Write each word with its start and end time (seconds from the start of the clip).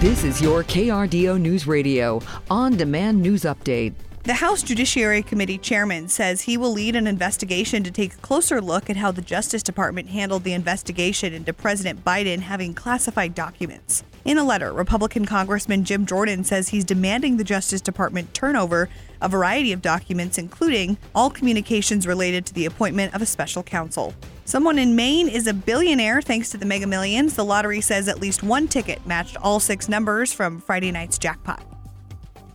This 0.00 0.24
is 0.24 0.40
your 0.40 0.64
KRDO 0.64 1.38
News 1.38 1.66
Radio 1.66 2.22
on 2.48 2.74
demand 2.74 3.20
news 3.20 3.42
update. 3.42 3.92
The 4.22 4.32
House 4.32 4.62
Judiciary 4.62 5.22
Committee 5.22 5.58
chairman 5.58 6.08
says 6.08 6.40
he 6.40 6.56
will 6.56 6.72
lead 6.72 6.96
an 6.96 7.06
investigation 7.06 7.84
to 7.84 7.90
take 7.90 8.14
a 8.14 8.16
closer 8.16 8.62
look 8.62 8.88
at 8.88 8.96
how 8.96 9.10
the 9.10 9.20
Justice 9.20 9.62
Department 9.62 10.08
handled 10.08 10.44
the 10.44 10.54
investigation 10.54 11.34
into 11.34 11.52
President 11.52 12.02
Biden 12.02 12.40
having 12.40 12.72
classified 12.72 13.34
documents. 13.34 14.02
In 14.24 14.38
a 14.38 14.44
letter, 14.44 14.72
Republican 14.72 15.26
Congressman 15.26 15.84
Jim 15.84 16.06
Jordan 16.06 16.44
says 16.44 16.70
he's 16.70 16.86
demanding 16.86 17.36
the 17.36 17.44
Justice 17.44 17.82
Department 17.82 18.32
turn 18.32 18.56
over 18.56 18.88
a 19.20 19.28
variety 19.28 19.70
of 19.70 19.82
documents, 19.82 20.38
including 20.38 20.96
all 21.14 21.28
communications 21.28 22.06
related 22.06 22.46
to 22.46 22.54
the 22.54 22.64
appointment 22.64 23.14
of 23.14 23.20
a 23.20 23.26
special 23.26 23.62
counsel. 23.62 24.14
Someone 24.50 24.80
in 24.80 24.96
Maine 24.96 25.28
is 25.28 25.46
a 25.46 25.54
billionaire 25.54 26.20
thanks 26.20 26.50
to 26.50 26.58
the 26.58 26.66
Mega 26.66 26.84
Millions. 26.84 27.34
The 27.34 27.44
lottery 27.44 27.80
says 27.80 28.08
at 28.08 28.18
least 28.18 28.42
one 28.42 28.66
ticket 28.66 29.06
matched 29.06 29.36
all 29.36 29.60
six 29.60 29.88
numbers 29.88 30.32
from 30.32 30.60
Friday 30.60 30.90
night's 30.90 31.18
jackpot. 31.18 31.64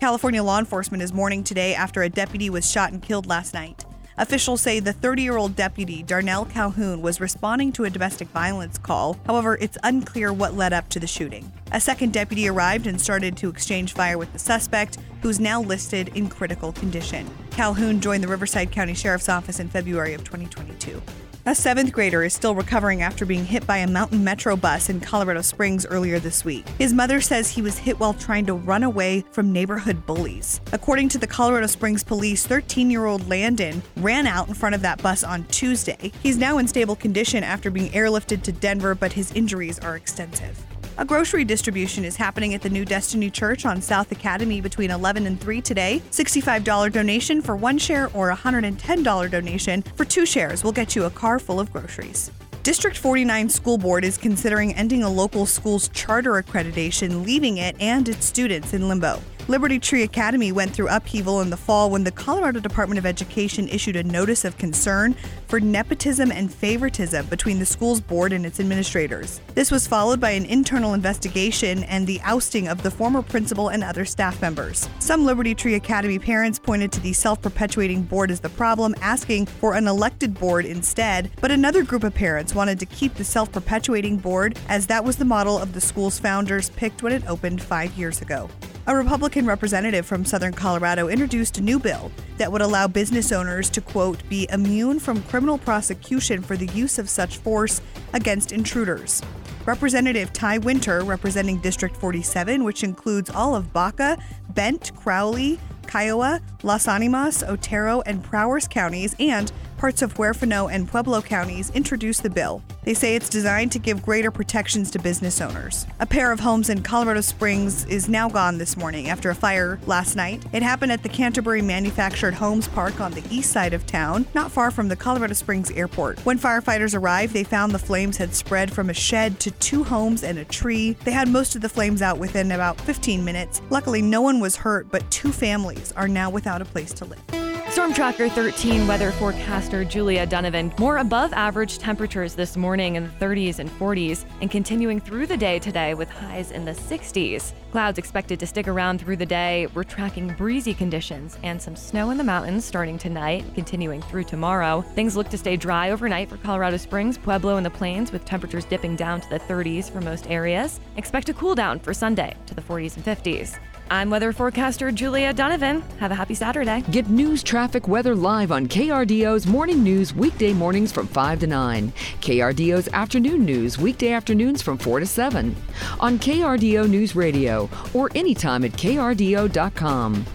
California 0.00 0.42
law 0.42 0.58
enforcement 0.58 1.00
is 1.00 1.12
mourning 1.12 1.44
today 1.44 1.76
after 1.76 2.02
a 2.02 2.08
deputy 2.08 2.50
was 2.50 2.68
shot 2.68 2.90
and 2.90 3.00
killed 3.00 3.26
last 3.26 3.54
night. 3.54 3.84
Officials 4.18 4.62
say 4.62 4.80
the 4.80 4.92
30 4.92 5.22
year 5.22 5.36
old 5.36 5.54
deputy, 5.54 6.02
Darnell 6.02 6.46
Calhoun, 6.46 7.02
was 7.02 7.20
responding 7.20 7.70
to 7.74 7.84
a 7.84 7.90
domestic 7.90 8.26
violence 8.30 8.78
call. 8.78 9.16
However, 9.24 9.56
it's 9.60 9.78
unclear 9.84 10.32
what 10.32 10.54
led 10.54 10.72
up 10.72 10.88
to 10.88 10.98
the 10.98 11.06
shooting. 11.06 11.52
A 11.70 11.80
second 11.80 12.12
deputy 12.12 12.48
arrived 12.48 12.88
and 12.88 13.00
started 13.00 13.36
to 13.36 13.48
exchange 13.48 13.92
fire 13.92 14.18
with 14.18 14.32
the 14.32 14.40
suspect, 14.40 14.98
who's 15.26 15.40
now 15.40 15.60
listed 15.60 16.06
in 16.14 16.28
critical 16.28 16.70
condition. 16.70 17.28
Calhoun 17.50 18.00
joined 18.00 18.22
the 18.22 18.28
Riverside 18.28 18.70
County 18.70 18.94
Sheriff's 18.94 19.28
Office 19.28 19.58
in 19.58 19.68
February 19.68 20.14
of 20.14 20.22
2022. 20.22 21.02
A 21.46 21.54
seventh 21.54 21.90
grader 21.92 22.22
is 22.22 22.32
still 22.32 22.54
recovering 22.54 23.02
after 23.02 23.26
being 23.26 23.44
hit 23.44 23.66
by 23.66 23.78
a 23.78 23.88
mountain 23.88 24.22
metro 24.22 24.54
bus 24.54 24.88
in 24.88 25.00
Colorado 25.00 25.42
Springs 25.42 25.84
earlier 25.84 26.20
this 26.20 26.44
week. 26.44 26.64
His 26.78 26.92
mother 26.92 27.20
says 27.20 27.50
he 27.50 27.60
was 27.60 27.76
hit 27.76 27.98
while 27.98 28.14
trying 28.14 28.46
to 28.46 28.54
run 28.54 28.84
away 28.84 29.24
from 29.32 29.52
neighborhood 29.52 30.06
bullies. 30.06 30.60
According 30.72 31.08
to 31.08 31.18
the 31.18 31.26
Colorado 31.26 31.66
Springs 31.66 32.04
police, 32.04 32.46
13 32.46 32.88
year 32.88 33.06
old 33.06 33.28
Landon 33.28 33.82
ran 33.96 34.28
out 34.28 34.46
in 34.46 34.54
front 34.54 34.76
of 34.76 34.82
that 34.82 35.02
bus 35.02 35.24
on 35.24 35.42
Tuesday. 35.46 36.12
He's 36.22 36.38
now 36.38 36.58
in 36.58 36.68
stable 36.68 36.94
condition 36.94 37.42
after 37.42 37.68
being 37.68 37.90
airlifted 37.90 38.42
to 38.42 38.52
Denver, 38.52 38.94
but 38.94 39.12
his 39.12 39.32
injuries 39.32 39.80
are 39.80 39.96
extensive. 39.96 40.64
A 40.98 41.04
grocery 41.04 41.44
distribution 41.44 42.06
is 42.06 42.16
happening 42.16 42.54
at 42.54 42.62
the 42.62 42.70
new 42.70 42.86
Destiny 42.86 43.28
Church 43.28 43.66
on 43.66 43.82
South 43.82 44.10
Academy 44.12 44.62
between 44.62 44.90
11 44.90 45.26
and 45.26 45.38
3 45.38 45.60
today. 45.60 46.00
$65 46.10 46.90
donation 46.90 47.42
for 47.42 47.54
one 47.54 47.76
share 47.76 48.08
or 48.14 48.32
$110 48.32 49.30
donation 49.30 49.82
for 49.82 50.06
two 50.06 50.24
shares 50.24 50.64
will 50.64 50.72
get 50.72 50.96
you 50.96 51.04
a 51.04 51.10
car 51.10 51.38
full 51.38 51.60
of 51.60 51.70
groceries. 51.70 52.30
District 52.62 52.96
49 52.96 53.50
School 53.50 53.76
Board 53.76 54.06
is 54.06 54.16
considering 54.16 54.72
ending 54.74 55.02
a 55.02 55.10
local 55.10 55.44
school's 55.44 55.88
charter 55.88 56.42
accreditation, 56.42 57.26
leaving 57.26 57.58
it 57.58 57.76
and 57.78 58.08
its 58.08 58.24
students 58.24 58.72
in 58.72 58.88
limbo. 58.88 59.20
Liberty 59.48 59.78
Tree 59.78 60.02
Academy 60.02 60.50
went 60.50 60.72
through 60.72 60.88
upheaval 60.88 61.40
in 61.40 61.50
the 61.50 61.56
fall 61.56 61.88
when 61.88 62.02
the 62.02 62.10
Colorado 62.10 62.58
Department 62.58 62.98
of 62.98 63.06
Education 63.06 63.68
issued 63.68 63.94
a 63.94 64.02
notice 64.02 64.44
of 64.44 64.58
concern 64.58 65.14
for 65.46 65.60
nepotism 65.60 66.32
and 66.32 66.52
favoritism 66.52 67.26
between 67.26 67.60
the 67.60 67.66
school's 67.66 68.00
board 68.00 68.32
and 68.32 68.44
its 68.44 68.58
administrators. 68.58 69.40
This 69.54 69.70
was 69.70 69.86
followed 69.86 70.18
by 70.18 70.30
an 70.30 70.46
internal 70.46 70.94
investigation 70.94 71.84
and 71.84 72.08
the 72.08 72.20
ousting 72.24 72.66
of 72.66 72.82
the 72.82 72.90
former 72.90 73.22
principal 73.22 73.68
and 73.68 73.84
other 73.84 74.04
staff 74.04 74.42
members. 74.42 74.88
Some 74.98 75.24
Liberty 75.24 75.54
Tree 75.54 75.74
Academy 75.74 76.18
parents 76.18 76.58
pointed 76.58 76.90
to 76.92 77.00
the 77.00 77.12
self 77.12 77.40
perpetuating 77.40 78.02
board 78.02 78.32
as 78.32 78.40
the 78.40 78.48
problem, 78.48 78.96
asking 79.00 79.46
for 79.46 79.74
an 79.74 79.86
elected 79.86 80.34
board 80.34 80.66
instead, 80.66 81.30
but 81.40 81.52
another 81.52 81.84
group 81.84 82.02
of 82.02 82.12
parents 82.12 82.52
wanted 82.52 82.80
to 82.80 82.86
keep 82.86 83.14
the 83.14 83.22
self 83.22 83.52
perpetuating 83.52 84.16
board 84.16 84.58
as 84.68 84.88
that 84.88 85.04
was 85.04 85.18
the 85.18 85.24
model 85.24 85.56
of 85.56 85.72
the 85.72 85.80
school's 85.80 86.18
founders 86.18 86.70
picked 86.70 87.04
when 87.04 87.12
it 87.12 87.24
opened 87.28 87.62
five 87.62 87.92
years 87.96 88.20
ago. 88.20 88.50
A 88.88 88.94
Republican 88.94 89.46
representative 89.46 90.06
from 90.06 90.24
southern 90.24 90.52
Colorado 90.52 91.08
introduced 91.08 91.58
a 91.58 91.60
new 91.60 91.80
bill 91.80 92.12
that 92.36 92.52
would 92.52 92.60
allow 92.60 92.86
business 92.86 93.32
owners 93.32 93.68
to, 93.70 93.80
quote, 93.80 94.22
be 94.28 94.46
immune 94.52 95.00
from 95.00 95.24
criminal 95.24 95.58
prosecution 95.58 96.40
for 96.40 96.56
the 96.56 96.68
use 96.68 96.96
of 97.00 97.10
such 97.10 97.38
force 97.38 97.80
against 98.12 98.52
intruders. 98.52 99.20
Representative 99.64 100.32
Ty 100.32 100.58
Winter, 100.58 101.02
representing 101.02 101.58
District 101.58 101.96
47, 101.96 102.62
which 102.62 102.84
includes 102.84 103.28
all 103.28 103.56
of 103.56 103.72
Baca, 103.72 104.18
Bent, 104.50 104.94
Crowley, 104.94 105.58
Kiowa, 105.88 106.40
Las 106.62 106.86
Animas, 106.86 107.42
Otero, 107.42 108.02
and 108.06 108.22
Prowers 108.22 108.68
counties, 108.68 109.16
and 109.18 109.50
parts 109.76 110.02
of 110.02 110.14
Huerfano 110.14 110.72
and 110.72 110.88
Pueblo 110.88 111.22
counties 111.22 111.70
introduced 111.70 112.22
the 112.22 112.30
bill. 112.30 112.62
They 112.84 112.94
say 112.94 113.16
it's 113.16 113.28
designed 113.28 113.72
to 113.72 113.78
give 113.78 114.02
greater 114.02 114.30
protections 114.30 114.90
to 114.92 114.98
business 114.98 115.40
owners. 115.40 115.86
A 116.00 116.06
pair 116.06 116.32
of 116.32 116.40
homes 116.40 116.70
in 116.70 116.82
Colorado 116.82 117.20
Springs 117.20 117.84
is 117.86 118.08
now 118.08 118.28
gone 118.28 118.58
this 118.58 118.76
morning 118.76 119.08
after 119.08 119.30
a 119.30 119.34
fire 119.34 119.78
last 119.86 120.16
night. 120.16 120.44
It 120.52 120.62
happened 120.62 120.92
at 120.92 121.02
the 121.02 121.08
Canterbury 121.08 121.62
Manufactured 121.62 122.34
Homes 122.34 122.68
Park 122.68 123.00
on 123.00 123.12
the 123.12 123.24
east 123.30 123.52
side 123.52 123.74
of 123.74 123.86
town, 123.86 124.26
not 124.34 124.52
far 124.52 124.70
from 124.70 124.88
the 124.88 124.96
Colorado 124.96 125.34
Springs 125.34 125.70
airport. 125.72 126.20
When 126.20 126.38
firefighters 126.38 126.94
arrived, 126.94 127.32
they 127.32 127.44
found 127.44 127.72
the 127.72 127.78
flames 127.78 128.16
had 128.16 128.34
spread 128.34 128.72
from 128.72 128.90
a 128.90 128.94
shed 128.94 129.40
to 129.40 129.50
two 129.52 129.84
homes 129.84 130.22
and 130.22 130.38
a 130.38 130.44
tree. 130.44 130.92
They 131.04 131.12
had 131.12 131.28
most 131.28 131.56
of 131.56 131.62
the 131.62 131.68
flames 131.68 132.02
out 132.02 132.18
within 132.18 132.52
about 132.52 132.80
15 132.80 133.24
minutes. 133.24 133.60
Luckily, 133.70 134.02
no 134.02 134.20
one 134.20 134.40
was 134.40 134.56
hurt, 134.56 134.90
but 134.90 135.10
two 135.10 135.32
families 135.32 135.92
are 135.92 136.08
now 136.08 136.30
without 136.30 136.62
a 136.62 136.66
place 136.66 136.92
to 136.94 137.04
live. 137.04 137.45
Storm 137.76 137.92
Tracker 137.92 138.30
13 138.30 138.86
weather 138.86 139.10
forecaster 139.12 139.84
Julia 139.84 140.24
Donovan. 140.24 140.72
More 140.78 140.96
above 140.96 141.34
average 141.34 141.76
temperatures 141.76 142.34
this 142.34 142.56
morning 142.56 142.96
in 142.96 143.04
the 143.04 143.10
30s 143.26 143.58
and 143.58 143.68
40s 143.68 144.24
and 144.40 144.50
continuing 144.50 144.98
through 144.98 145.26
the 145.26 145.36
day 145.36 145.58
today 145.58 145.92
with 145.92 146.08
highs 146.08 146.52
in 146.52 146.64
the 146.64 146.72
60s. 146.72 147.52
Clouds 147.72 147.98
expected 147.98 148.40
to 148.40 148.46
stick 148.46 148.66
around 148.66 149.02
through 149.02 149.16
the 149.16 149.26
day. 149.26 149.66
We're 149.74 149.84
tracking 149.84 150.28
breezy 150.28 150.72
conditions 150.72 151.36
and 151.42 151.60
some 151.60 151.76
snow 151.76 152.08
in 152.08 152.16
the 152.16 152.24
mountains 152.24 152.64
starting 152.64 152.96
tonight, 152.96 153.44
continuing 153.54 154.00
through 154.00 154.24
tomorrow. 154.24 154.80
Things 154.94 155.14
look 155.14 155.28
to 155.28 155.36
stay 155.36 155.58
dry 155.58 155.90
overnight 155.90 156.30
for 156.30 156.38
Colorado 156.38 156.78
Springs, 156.78 157.18
Pueblo, 157.18 157.58
and 157.58 157.66
the 157.66 157.68
plains 157.68 158.10
with 158.10 158.24
temperatures 158.24 158.64
dipping 158.64 158.96
down 158.96 159.20
to 159.20 159.28
the 159.28 159.40
30s 159.40 159.90
for 159.90 160.00
most 160.00 160.30
areas. 160.30 160.80
Expect 160.96 161.28
a 161.28 161.34
cool 161.34 161.54
down 161.54 161.78
for 161.78 161.92
Sunday 161.92 162.34
to 162.46 162.54
the 162.54 162.62
40s 162.62 162.96
and 162.96 163.04
50s. 163.04 163.58
I'm 163.90 164.10
weather 164.10 164.32
forecaster 164.32 164.90
Julia 164.90 165.32
Donovan. 165.32 165.82
Have 166.00 166.10
a 166.10 166.14
happy 166.14 166.34
Saturday. 166.34 166.82
Get 166.90 167.08
news, 167.08 167.42
traffic, 167.42 167.86
weather 167.86 168.14
live 168.14 168.50
on 168.50 168.66
KRDO's 168.66 169.46
Morning 169.46 169.82
News 169.82 170.12
weekday 170.14 170.52
mornings 170.52 170.90
from 170.90 171.06
5 171.06 171.40
to 171.40 171.46
9. 171.46 171.92
KRDO's 172.20 172.88
Afternoon 172.92 173.44
News 173.44 173.78
weekday 173.78 174.12
afternoons 174.12 174.60
from 174.60 174.76
4 174.76 175.00
to 175.00 175.06
7. 175.06 175.54
On 176.00 176.18
KRDO 176.18 176.88
News 176.88 177.14
Radio 177.14 177.70
or 177.94 178.10
anytime 178.14 178.64
at 178.64 178.72
krdo.com. 178.72 180.26